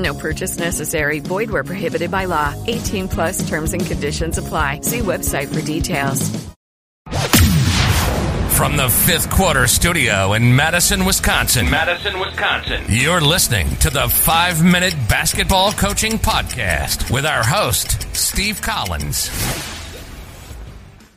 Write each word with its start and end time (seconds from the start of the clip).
No 0.00 0.14
purchase 0.14 0.58
necessary. 0.58 1.20
Void 1.20 1.50
where 1.50 1.64
prohibited 1.64 2.10
by 2.10 2.24
law. 2.24 2.54
18 2.66 3.08
plus 3.08 3.46
terms 3.48 3.74
and 3.74 3.84
conditions 3.84 4.38
apply. 4.38 4.80
See 4.80 5.00
website 5.00 5.54
for 5.54 5.60
details. 5.60 6.28
From 8.56 8.76
the 8.76 8.90
fifth 8.90 9.30
quarter 9.30 9.66
studio 9.66 10.34
in 10.34 10.54
Madison, 10.54 11.06
Wisconsin. 11.06 11.70
Madison, 11.70 12.20
Wisconsin. 12.20 12.84
You're 12.88 13.22
listening 13.22 13.74
to 13.76 13.88
the 13.88 14.06
five 14.08 14.62
minute 14.62 14.94
basketball 15.08 15.72
coaching 15.72 16.18
podcast 16.18 17.10
with 17.10 17.24
our 17.24 17.42
host, 17.42 18.14
Steve 18.14 18.60
Collins. 18.60 19.28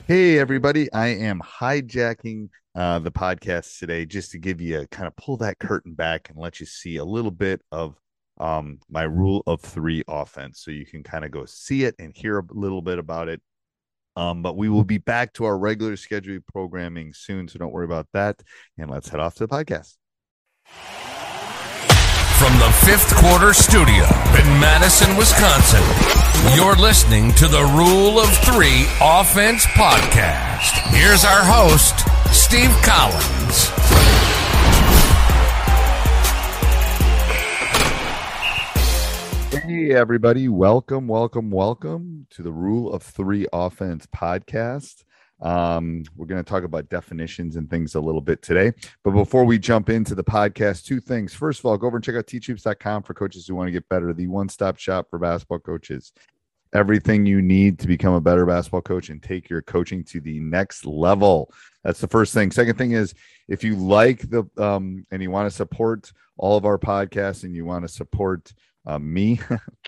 Hey, 0.08 0.40
everybody. 0.40 0.92
I 0.92 1.08
am 1.08 1.42
hijacking 1.42 2.50
uh, 2.76 3.00
the 3.00 3.12
podcast 3.12 3.78
today 3.78 4.06
just 4.06 4.32
to 4.32 4.38
give 4.40 4.62
you 4.62 4.82
a 4.82 4.88
kind 4.88 5.08
of 5.08 5.16
pull 5.16 5.38
that 5.38 5.60
curtain 5.60 5.94
back 5.94 6.30
and 6.30 6.38
let 6.38 6.60
you 6.60 6.66
see 6.66 6.96
a 6.96 7.06
little 7.06 7.32
bit 7.32 7.62
of 7.72 7.96
um, 8.40 8.80
my 8.90 9.04
rule 9.04 9.44
of 9.48 9.62
three 9.62 10.04
offense. 10.08 10.62
So 10.62 10.72
you 10.72 10.86
can 10.86 11.04
kind 11.04 11.26
of 11.26 11.32
go 11.32 11.46
see 11.46 11.84
it 11.84 11.96
and 12.00 12.16
hear 12.16 12.40
a 12.40 12.46
little 12.50 12.82
bit 12.82 13.00
about 13.00 13.28
it. 13.28 13.42
Um, 14.16 14.42
but 14.44 14.56
we 14.56 14.70
will 14.70 14.84
be 14.84 15.00
back 15.00 15.34
to 15.34 15.46
our 15.46 15.58
regular 15.58 15.96
scheduled 15.96 16.46
programming 16.48 17.14
soon. 17.14 17.48
So 17.48 17.58
don't 17.60 17.72
worry 17.72 17.86
about 17.86 18.08
that. 18.14 18.42
And 18.78 18.90
let's 18.90 19.10
head 19.10 19.20
off 19.20 19.36
to 19.36 19.48
the 19.48 19.48
podcast. 19.48 19.96
From 22.38 22.60
the 22.60 22.72
fifth 22.86 23.16
quarter 23.16 23.54
studio 23.54 24.04
in 24.38 24.60
Madison, 24.60 25.16
Wisconsin, 25.16 25.84
you're 26.56 26.76
listening 26.76 27.32
to 27.34 27.48
the 27.48 27.64
Rule 27.74 28.20
of 28.20 28.30
Three 28.40 28.86
Offense 29.02 29.66
Podcast. 29.68 30.74
Here's 30.94 31.24
our 31.24 31.42
host, 31.42 32.06
Steve 32.34 32.76
Collins. 32.84 34.23
Hey, 39.74 39.90
everybody. 39.90 40.50
Welcome, 40.50 41.08
welcome, 41.08 41.50
welcome 41.50 42.28
to 42.30 42.44
the 42.44 42.52
Rule 42.52 42.94
of 42.94 43.02
Three 43.02 43.48
Offense 43.52 44.06
podcast. 44.06 45.04
Um, 45.42 46.04
we're 46.16 46.28
going 46.28 46.44
to 46.44 46.48
talk 46.48 46.64
about 46.64 46.90
definitions 46.90 47.56
and 47.56 47.68
things 47.68 47.96
a 47.96 48.00
little 48.00 48.22
bit 48.22 48.44
today. 48.44 48.74
But 49.04 49.16
before 49.16 49.46
we 49.46 49.58
jump 49.58 49.90
into 49.90 50.14
the 50.14 50.24
podcast, 50.24 50.86
two 50.86 51.00
things. 51.00 51.34
First 51.34 51.58
of 51.58 51.66
all, 51.66 51.76
go 51.80 51.88
over 51.88 51.98
and 51.98 52.04
check 52.06 52.14
out 52.14 52.28
teachhoops.com 52.28 53.02
for 53.02 53.16
coaches 53.16 53.48
who 53.48 53.56
want 53.56 53.66
to 53.66 53.72
get 53.72 53.90
better, 53.90 54.14
the 54.14 54.28
one 54.28 54.48
stop 54.48 54.78
shop 54.78 55.08
for 55.10 55.18
basketball 55.18 55.58
coaches. 55.58 56.14
Everything 56.76 57.26
you 57.26 57.42
need 57.42 57.80
to 57.80 57.88
become 57.88 58.14
a 58.14 58.22
better 58.22 58.46
basketball 58.46 58.84
coach 58.84 59.10
and 59.10 59.24
take 59.24 59.50
your 59.50 59.64
coaching 59.64 60.04
to 60.04 60.22
the 60.22 60.40
next 60.40 60.86
level. 60.86 61.52
That's 61.84 62.00
the 62.00 62.08
first 62.08 62.32
thing. 62.32 62.52
Second 62.52 62.78
thing 62.78 62.92
is 62.92 63.16
if 63.48 63.64
you 63.64 63.76
like 63.76 64.30
the 64.30 64.44
um, 64.56 65.08
and 65.10 65.24
you 65.24 65.32
want 65.32 65.50
to 65.50 65.56
support 65.56 66.12
all 66.38 66.58
of 66.58 66.66
our 66.66 66.78
podcasts 66.78 67.44
and 67.44 67.56
you 67.56 67.66
want 67.66 67.86
to 67.86 67.90
support 67.90 68.54
uh, 68.86 69.00
me, 69.00 69.40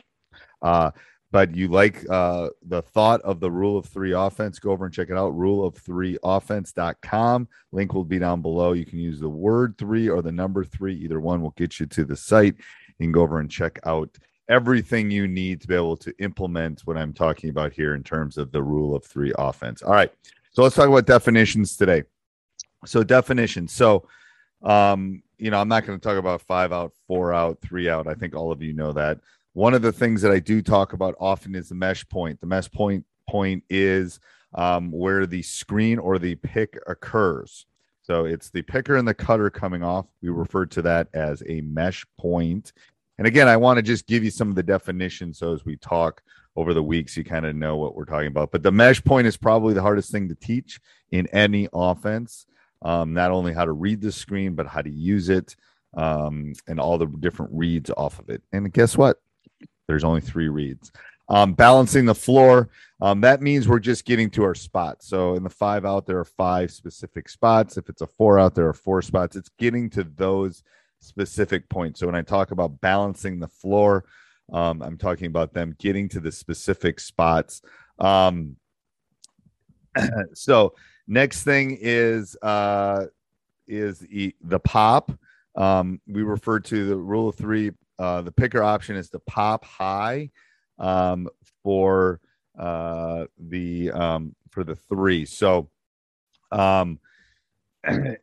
uh, 0.61 0.91
but 1.31 1.53
you 1.53 1.67
like 1.67 2.05
uh, 2.09 2.49
the 2.65 2.81
thought 2.81 3.21
of 3.21 3.39
the 3.39 3.51
rule 3.51 3.77
of 3.77 3.85
three 3.87 4.13
offense, 4.13 4.57
go 4.57 4.71
over 4.71 4.85
and 4.85 4.93
check 4.93 5.09
it 5.09 5.17
out. 5.17 5.35
Rule 5.35 5.65
of 5.65 5.75
three 5.75 6.17
offense.com. 6.23 7.47
Link 7.73 7.93
will 7.93 8.05
be 8.05 8.19
down 8.19 8.41
below. 8.41 8.71
You 8.71 8.85
can 8.85 8.99
use 8.99 9.19
the 9.19 9.27
word 9.27 9.77
three 9.77 10.07
or 10.07 10.21
the 10.21 10.31
number 10.31 10.63
three. 10.63 10.95
Either 10.95 11.19
one 11.19 11.41
will 11.41 11.53
get 11.57 11.79
you 11.79 11.87
to 11.87 12.05
the 12.05 12.15
site. 12.15 12.55
You 12.99 13.07
can 13.07 13.11
go 13.11 13.21
over 13.21 13.41
and 13.41 13.51
check 13.51 13.79
out 13.85 14.17
everything 14.47 15.11
you 15.11 15.27
need 15.27 15.59
to 15.61 15.67
be 15.67 15.75
able 15.75 15.97
to 15.97 16.13
implement 16.19 16.81
what 16.85 16.97
I'm 16.97 17.11
talking 17.13 17.49
about 17.49 17.73
here 17.73 17.95
in 17.95 18.03
terms 18.03 18.37
of 18.37 18.51
the 18.51 18.63
rule 18.63 18.95
of 18.95 19.03
three 19.03 19.33
offense. 19.37 19.81
All 19.81 19.91
right. 19.91 20.11
So 20.51 20.63
let's 20.63 20.75
talk 20.75 20.87
about 20.87 21.05
definitions 21.05 21.75
today. 21.75 22.03
So 22.85 23.03
definitions. 23.03 23.73
So 23.73 24.07
um, 24.63 25.21
you 25.37 25.51
know, 25.51 25.59
I'm 25.59 25.67
not 25.67 25.85
going 25.85 25.99
to 25.99 26.03
talk 26.03 26.17
about 26.17 26.41
five 26.41 26.71
out, 26.71 26.93
four 27.07 27.33
out, 27.33 27.59
three 27.61 27.89
out. 27.89 28.07
I 28.07 28.13
think 28.13 28.35
all 28.35 28.51
of 28.51 28.61
you 28.61 28.73
know 28.73 28.91
that. 28.93 29.19
One 29.53 29.73
of 29.73 29.81
the 29.81 29.91
things 29.91 30.21
that 30.21 30.31
I 30.31 30.39
do 30.39 30.61
talk 30.61 30.93
about 30.93 31.15
often 31.19 31.55
is 31.55 31.69
the 31.69 31.75
mesh 31.75 32.07
point. 32.07 32.39
The 32.41 32.47
mesh 32.47 32.69
point 32.71 33.05
point 33.27 33.63
is 33.69 34.19
um, 34.53 34.91
where 34.91 35.25
the 35.25 35.41
screen 35.41 35.99
or 35.99 36.19
the 36.19 36.35
pick 36.35 36.77
occurs. 36.87 37.65
So 38.01 38.25
it's 38.25 38.49
the 38.49 38.61
picker 38.61 38.97
and 38.97 39.07
the 39.07 39.13
cutter 39.13 39.49
coming 39.49 39.83
off. 39.83 40.05
We 40.21 40.29
refer 40.29 40.65
to 40.67 40.81
that 40.83 41.07
as 41.13 41.41
a 41.47 41.61
mesh 41.61 42.05
point. 42.17 42.73
And 43.17 43.25
again, 43.25 43.47
I 43.47 43.57
want 43.57 43.77
to 43.77 43.83
just 43.83 44.07
give 44.07 44.23
you 44.23 44.29
some 44.29 44.49
of 44.49 44.55
the 44.55 44.63
definitions 44.63 45.39
so 45.39 45.53
as 45.53 45.65
we 45.65 45.77
talk 45.77 46.21
over 46.55 46.73
the 46.73 46.83
weeks, 46.83 47.17
you 47.17 47.23
kind 47.23 47.45
of 47.45 47.55
know 47.55 47.77
what 47.77 47.95
we're 47.95 48.05
talking 48.05 48.27
about. 48.27 48.51
But 48.51 48.63
the 48.63 48.71
mesh 48.71 49.03
point 49.03 49.27
is 49.27 49.37
probably 49.37 49.73
the 49.73 49.81
hardest 49.81 50.11
thing 50.11 50.29
to 50.29 50.35
teach 50.35 50.79
in 51.11 51.27
any 51.27 51.67
offense 51.73 52.45
um, 52.85 53.13
not 53.13 53.31
only 53.31 53.51
how 53.51 53.65
to 53.65 53.71
read 53.71 53.99
the 53.99 54.11
screen, 54.11 54.53
but 54.53 54.67
how 54.67 54.81
to 54.81 54.91
use 54.91 55.29
it 55.29 55.55
um, 55.97 56.53
and 56.67 56.79
all 56.79 56.99
the 56.99 57.07
different 57.07 57.51
reads 57.51 57.89
off 57.97 58.19
of 58.19 58.29
it. 58.29 58.43
And 58.53 58.71
guess 58.71 58.95
what? 58.95 59.17
There's 59.87 60.03
only 60.03 60.21
three 60.21 60.49
reads. 60.49 60.91
Um, 61.27 61.53
balancing 61.53 62.05
the 62.05 62.13
floor. 62.13 62.69
Um, 63.01 63.21
that 63.21 63.41
means 63.41 63.67
we're 63.67 63.79
just 63.79 64.05
getting 64.05 64.29
to 64.31 64.43
our 64.43 64.53
spot. 64.53 65.01
So 65.01 65.33
in 65.33 65.43
the 65.43 65.49
five 65.49 65.83
out, 65.83 66.05
there 66.05 66.19
are 66.19 66.25
five 66.25 66.69
specific 66.69 67.27
spots. 67.27 67.75
If 67.75 67.89
it's 67.89 68.03
a 68.03 68.07
four 68.07 68.37
out, 68.37 68.53
there 68.53 68.67
are 68.67 68.73
four 68.73 69.01
spots. 69.01 69.35
It's 69.35 69.49
getting 69.57 69.89
to 69.91 70.03
those 70.03 70.61
specific 70.99 71.67
points. 71.69 71.99
So 71.99 72.05
when 72.05 72.15
I 72.15 72.21
talk 72.21 72.51
about 72.51 72.79
balancing 72.81 73.39
the 73.39 73.47
floor, 73.47 74.05
um, 74.53 74.83
I'm 74.83 74.99
talking 74.99 75.25
about 75.25 75.55
them 75.55 75.75
getting 75.79 76.07
to 76.09 76.19
the 76.19 76.31
specific 76.31 76.99
spots. 76.99 77.63
Um, 77.97 78.57
so 80.35 80.75
Next 81.07 81.43
thing 81.43 81.77
is 81.79 82.35
uh, 82.41 83.05
is 83.67 83.99
the, 83.99 84.35
the 84.41 84.59
pop. 84.59 85.11
Um, 85.55 86.01
we 86.07 86.23
refer 86.23 86.59
to 86.59 86.87
the 86.87 86.95
rule 86.95 87.29
of 87.29 87.35
three. 87.35 87.71
Uh, 87.97 88.21
the 88.21 88.31
picker 88.31 88.61
option 88.61 88.95
is 88.95 89.09
to 89.11 89.19
pop 89.19 89.63
high 89.63 90.29
um, 90.79 91.29
for 91.63 92.19
uh, 92.59 93.25
the 93.37 93.91
um, 93.91 94.35
for 94.49 94.63
the 94.63 94.75
three. 94.75 95.25
So 95.25 95.69
um, 96.51 96.99
that, 97.83 98.17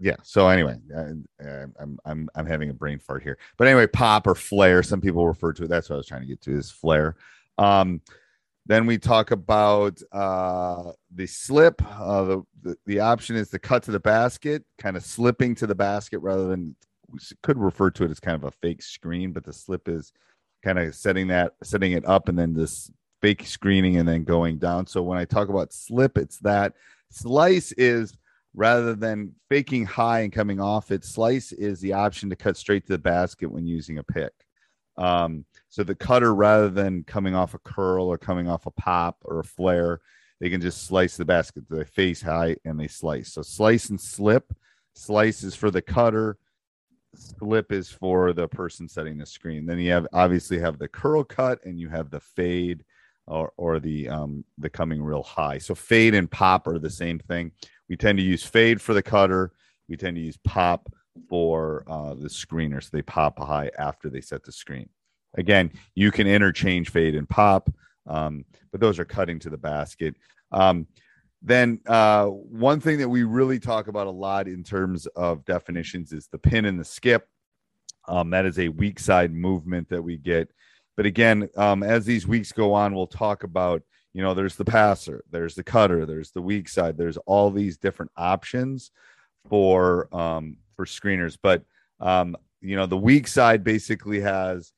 yeah. 0.00 0.16
So 0.22 0.48
anyway, 0.48 0.76
uh, 0.94 1.12
I'm 1.80 1.98
I'm 2.04 2.28
I'm 2.34 2.46
having 2.46 2.70
a 2.70 2.74
brain 2.74 2.98
fart 2.98 3.22
here. 3.22 3.38
But 3.56 3.68
anyway, 3.68 3.86
pop 3.86 4.26
or 4.26 4.34
flare. 4.34 4.82
Some 4.82 5.00
people 5.00 5.26
refer 5.26 5.52
to 5.54 5.64
it. 5.64 5.68
That's 5.68 5.88
what 5.88 5.96
I 5.96 5.98
was 5.98 6.06
trying 6.06 6.22
to 6.22 6.26
get 6.26 6.42
to 6.42 6.56
is 6.56 6.70
flare. 6.70 7.16
Um, 7.56 8.00
then 8.66 8.86
we 8.86 8.98
talk 8.98 9.30
about 9.30 10.00
uh, 10.12 10.90
the 11.14 11.26
slip. 11.26 11.80
Uh, 11.88 12.24
the, 12.24 12.42
the, 12.62 12.76
the 12.86 13.00
option 13.00 13.36
is 13.36 13.48
to 13.50 13.58
cut 13.58 13.84
to 13.84 13.92
the 13.92 14.00
basket, 14.00 14.64
kind 14.78 14.96
of 14.96 15.04
slipping 15.04 15.54
to 15.54 15.66
the 15.66 15.74
basket 15.74 16.18
rather 16.18 16.48
than 16.48 16.74
we 17.08 17.18
could 17.42 17.58
refer 17.58 17.90
to 17.90 18.04
it 18.04 18.10
as 18.10 18.20
kind 18.20 18.34
of 18.34 18.44
a 18.44 18.50
fake 18.50 18.82
screen, 18.82 19.32
but 19.32 19.44
the 19.44 19.52
slip 19.52 19.88
is 19.88 20.12
kind 20.64 20.78
of 20.78 20.94
setting 20.94 21.28
that 21.28 21.54
setting 21.62 21.92
it 21.92 22.04
up 22.06 22.28
and 22.28 22.36
then 22.36 22.52
this 22.52 22.90
fake 23.22 23.46
screening 23.46 23.98
and 23.98 24.08
then 24.08 24.24
going 24.24 24.58
down. 24.58 24.86
So 24.86 25.02
when 25.02 25.18
I 25.18 25.24
talk 25.24 25.48
about 25.48 25.72
slip, 25.72 26.18
it's 26.18 26.38
that 26.38 26.72
slice 27.10 27.72
is 27.72 28.16
rather 28.54 28.94
than 28.94 29.32
faking 29.48 29.84
high 29.84 30.20
and 30.20 30.32
coming 30.32 30.60
off 30.60 30.90
it, 30.90 31.04
slice 31.04 31.52
is 31.52 31.80
the 31.80 31.92
option 31.92 32.30
to 32.30 32.36
cut 32.36 32.56
straight 32.56 32.86
to 32.86 32.92
the 32.94 32.98
basket 32.98 33.50
when 33.50 33.66
using 33.66 33.98
a 33.98 34.02
pick. 34.02 34.32
Um, 34.98 35.44
so 35.68 35.82
the 35.82 35.94
cutter, 35.94 36.34
rather 36.34 36.68
than 36.68 37.04
coming 37.04 37.34
off 37.34 37.54
a 37.54 37.58
curl 37.58 38.06
or 38.06 38.18
coming 38.18 38.48
off 38.48 38.66
a 38.66 38.70
pop 38.70 39.18
or 39.22 39.40
a 39.40 39.44
flare, 39.44 40.00
they 40.40 40.50
can 40.50 40.60
just 40.60 40.86
slice 40.86 41.16
the 41.16 41.24
basket. 41.24 41.64
They 41.68 41.84
face 41.84 42.22
high 42.22 42.56
and 42.64 42.78
they 42.78 42.88
slice. 42.88 43.32
So 43.32 43.42
slice 43.42 43.90
and 43.90 44.00
slip. 44.00 44.52
Slice 44.94 45.42
is 45.42 45.54
for 45.54 45.70
the 45.70 45.82
cutter. 45.82 46.38
Slip 47.14 47.72
is 47.72 47.90
for 47.90 48.32
the 48.32 48.48
person 48.48 48.88
setting 48.88 49.18
the 49.18 49.26
screen. 49.26 49.66
Then 49.66 49.78
you 49.78 49.92
have 49.92 50.06
obviously 50.12 50.58
have 50.58 50.78
the 50.78 50.88
curl 50.88 51.24
cut 51.24 51.64
and 51.64 51.78
you 51.78 51.88
have 51.88 52.10
the 52.10 52.20
fade 52.20 52.84
or 53.26 53.52
or 53.56 53.80
the 53.80 54.08
um 54.08 54.44
the 54.58 54.70
coming 54.70 55.02
real 55.02 55.22
high. 55.22 55.58
So 55.58 55.74
fade 55.74 56.14
and 56.14 56.30
pop 56.30 56.66
are 56.66 56.78
the 56.78 56.90
same 56.90 57.18
thing. 57.18 57.52
We 57.88 57.96
tend 57.96 58.18
to 58.18 58.24
use 58.24 58.44
fade 58.44 58.80
for 58.80 58.94
the 58.94 59.02
cutter. 59.02 59.52
We 59.88 59.96
tend 59.96 60.16
to 60.16 60.22
use 60.22 60.38
pop 60.44 60.92
for 61.28 61.84
uh, 61.86 62.14
the 62.14 62.28
screener. 62.28 62.82
So 62.82 62.90
they 62.92 63.02
pop 63.02 63.38
high 63.38 63.70
after 63.78 64.08
they 64.08 64.20
set 64.20 64.44
the 64.44 64.52
screen. 64.52 64.88
Again, 65.36 65.70
you 65.94 66.10
can 66.10 66.26
interchange 66.26 66.90
fade 66.90 67.14
and 67.14 67.28
pop, 67.28 67.70
um, 68.06 68.44
but 68.72 68.80
those 68.80 68.98
are 68.98 69.04
cutting 69.04 69.38
to 69.40 69.50
the 69.50 69.58
basket. 69.58 70.14
Um, 70.52 70.86
then 71.42 71.80
uh, 71.86 72.26
one 72.26 72.80
thing 72.80 72.98
that 72.98 73.08
we 73.08 73.22
really 73.22 73.58
talk 73.58 73.88
about 73.88 74.06
a 74.06 74.10
lot 74.10 74.48
in 74.48 74.64
terms 74.64 75.06
of 75.06 75.44
definitions 75.44 76.12
is 76.12 76.26
the 76.28 76.38
pin 76.38 76.64
and 76.64 76.80
the 76.80 76.84
skip. 76.84 77.28
Um, 78.08 78.30
that 78.30 78.46
is 78.46 78.58
a 78.58 78.68
weak 78.68 78.98
side 78.98 79.32
movement 79.32 79.88
that 79.90 80.02
we 80.02 80.16
get. 80.16 80.50
But 80.96 81.06
again, 81.06 81.48
um, 81.56 81.82
as 81.82 82.06
these 82.06 82.26
weeks 82.26 82.52
go 82.52 82.72
on, 82.72 82.94
we'll 82.94 83.06
talk 83.06 83.44
about 83.44 83.82
you 84.14 84.22
know 84.22 84.32
there's 84.32 84.56
the 84.56 84.64
passer, 84.64 85.24
there's 85.30 85.54
the 85.54 85.62
cutter, 85.62 86.06
there's 86.06 86.30
the 86.30 86.40
weak 86.40 86.68
side, 86.68 86.96
there's 86.96 87.18
all 87.18 87.50
these 87.50 87.76
different 87.76 88.10
options 88.16 88.90
for 89.48 90.08
um, 90.16 90.56
for 90.76 90.84
screeners. 90.84 91.36
But 91.40 91.64
um, 92.00 92.36
you 92.60 92.76
know 92.76 92.86
the 92.86 92.96
weak 92.96 93.26
side 93.26 93.64
basically 93.64 94.20
has 94.20 94.72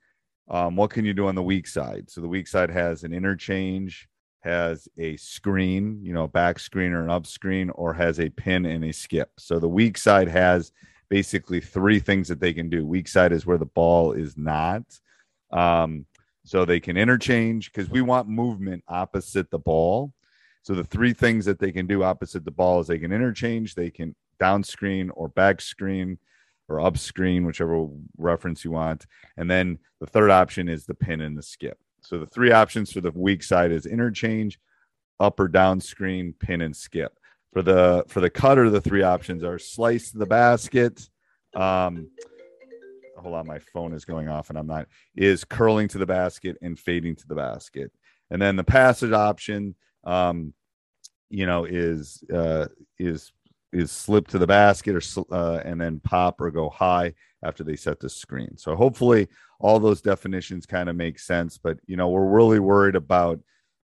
um, 0.50 0.76
what 0.76 0.90
can 0.90 1.04
you 1.04 1.12
do 1.12 1.26
on 1.26 1.34
the 1.34 1.42
weak 1.42 1.66
side? 1.66 2.10
So 2.10 2.20
the 2.20 2.28
weak 2.28 2.48
side 2.48 2.70
has 2.70 3.04
an 3.04 3.12
interchange, 3.12 4.08
has 4.40 4.88
a 4.96 5.16
screen, 5.16 6.00
you 6.02 6.14
know, 6.14 6.26
back 6.26 6.58
screen 6.58 6.92
or 6.92 7.02
an 7.02 7.10
up 7.10 7.26
screen, 7.26 7.70
or 7.70 7.92
has 7.92 8.18
a 8.18 8.30
pin 8.30 8.64
and 8.64 8.84
a 8.84 8.92
skip. 8.92 9.30
So 9.38 9.58
the 9.58 9.68
weak 9.68 9.98
side 9.98 10.28
has 10.28 10.72
basically 11.10 11.60
three 11.60 11.98
things 11.98 12.28
that 12.28 12.40
they 12.40 12.54
can 12.54 12.70
do. 12.70 12.86
Weak 12.86 13.08
side 13.08 13.32
is 13.32 13.44
where 13.44 13.58
the 13.58 13.66
ball 13.66 14.12
is 14.12 14.36
not. 14.36 14.84
Um, 15.50 16.06
so 16.44 16.64
they 16.64 16.80
can 16.80 16.96
interchange 16.96 17.70
because 17.70 17.90
we 17.90 18.00
want 18.00 18.28
movement 18.28 18.82
opposite 18.88 19.50
the 19.50 19.58
ball. 19.58 20.12
So 20.62 20.74
the 20.74 20.84
three 20.84 21.12
things 21.12 21.44
that 21.44 21.58
they 21.58 21.72
can 21.72 21.86
do 21.86 22.02
opposite 22.02 22.44
the 22.44 22.50
ball 22.50 22.80
is 22.80 22.86
they 22.86 22.98
can 22.98 23.12
interchange, 23.12 23.74
they 23.74 23.90
can 23.90 24.14
down 24.38 24.62
screen 24.62 25.10
or 25.10 25.28
back 25.28 25.60
screen 25.60 26.18
or 26.68 26.80
up 26.80 26.98
screen, 26.98 27.46
whichever 27.46 27.88
reference 28.16 28.64
you 28.64 28.70
want. 28.70 29.06
And 29.36 29.50
then 29.50 29.78
the 30.00 30.06
third 30.06 30.30
option 30.30 30.68
is 30.68 30.86
the 30.86 30.94
pin 30.94 31.20
and 31.20 31.36
the 31.36 31.42
skip. 31.42 31.78
So 32.02 32.18
the 32.18 32.26
three 32.26 32.52
options 32.52 32.92
for 32.92 33.00
the 33.00 33.10
weak 33.10 33.42
side 33.42 33.72
is 33.72 33.86
interchange, 33.86 34.58
up 35.18 35.40
or 35.40 35.48
down 35.48 35.80
screen, 35.80 36.34
pin 36.38 36.60
and 36.60 36.76
skip. 36.76 37.18
For 37.52 37.62
the 37.62 38.04
for 38.08 38.20
the 38.20 38.30
cutter, 38.30 38.70
the 38.70 38.80
three 38.80 39.02
options 39.02 39.42
are 39.42 39.58
slice 39.58 40.10
the 40.10 40.26
basket. 40.26 41.08
Um, 41.54 42.10
hold 43.16 43.34
on, 43.34 43.46
my 43.46 43.58
phone 43.58 43.92
is 43.94 44.04
going 44.04 44.28
off 44.28 44.50
and 44.50 44.58
I'm 44.58 44.66
not. 44.66 44.86
Is 45.16 45.44
curling 45.44 45.88
to 45.88 45.98
the 45.98 46.06
basket 46.06 46.56
and 46.62 46.78
fading 46.78 47.16
to 47.16 47.26
the 47.26 47.34
basket. 47.34 47.90
And 48.30 48.40
then 48.40 48.56
the 48.56 48.64
passage 48.64 49.12
option, 49.12 49.74
um, 50.04 50.52
you 51.30 51.46
know, 51.46 51.64
is 51.64 52.22
uh, 52.32 52.66
is 52.98 53.32
is 53.72 53.90
slip 53.90 54.28
to 54.28 54.38
the 54.38 54.46
basket 54.46 54.96
or 54.96 55.34
uh, 55.34 55.60
and 55.64 55.80
then 55.80 56.00
pop 56.00 56.40
or 56.40 56.50
go 56.50 56.70
high 56.70 57.12
after 57.42 57.62
they 57.62 57.76
set 57.76 58.00
the 58.00 58.08
screen. 58.08 58.56
So 58.56 58.74
hopefully 58.74 59.28
all 59.60 59.78
those 59.78 60.00
definitions 60.00 60.66
kind 60.66 60.88
of 60.88 60.96
make 60.96 61.18
sense. 61.18 61.58
But 61.58 61.78
you 61.86 61.96
know, 61.96 62.08
we're 62.08 62.28
really 62.28 62.60
worried 62.60 62.96
about 62.96 63.40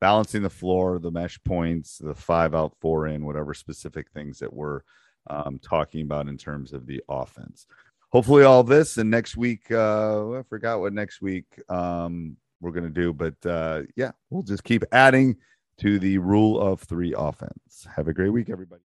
balancing 0.00 0.42
the 0.42 0.50
floor, 0.50 0.98
the 0.98 1.10
mesh 1.10 1.38
points, 1.44 1.98
the 1.98 2.14
five 2.14 2.54
out, 2.54 2.74
four 2.80 3.06
in, 3.06 3.24
whatever 3.24 3.54
specific 3.54 4.10
things 4.10 4.38
that 4.38 4.52
we're 4.52 4.80
um, 5.28 5.58
talking 5.62 6.02
about 6.02 6.28
in 6.28 6.36
terms 6.36 6.72
of 6.72 6.86
the 6.86 7.02
offense. 7.08 7.66
Hopefully, 8.10 8.42
all 8.42 8.62
this 8.62 8.96
and 8.96 9.10
next 9.10 9.36
week. 9.36 9.70
Uh, 9.70 10.38
I 10.38 10.42
forgot 10.48 10.80
what 10.80 10.92
next 10.92 11.20
week 11.20 11.44
um, 11.68 12.36
we're 12.60 12.72
to 12.72 12.88
do, 12.90 13.12
but 13.12 13.34
uh, 13.44 13.82
yeah, 13.96 14.12
we'll 14.30 14.42
just 14.42 14.64
keep 14.64 14.84
adding 14.92 15.36
to 15.78 15.98
the 15.98 16.18
rule 16.18 16.60
of 16.60 16.80
three 16.80 17.14
offense. 17.16 17.86
Have 17.94 18.08
a 18.08 18.14
great 18.14 18.30
week, 18.30 18.50
everybody. 18.50 18.82